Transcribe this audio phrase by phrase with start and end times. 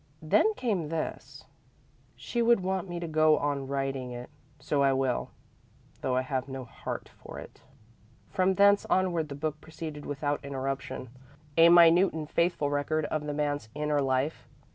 [0.23, 1.45] Then came this:
[2.15, 5.29] "She would want me to go on writing it, so I will,
[6.01, 7.61] though I have no heart for it."
[8.27, 11.11] From thence onward the book proceeded without interruption,
[11.55, 14.47] a minute and faithful record of the man's inner life.